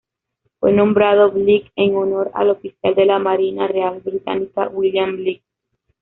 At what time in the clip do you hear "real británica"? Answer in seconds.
3.67-4.67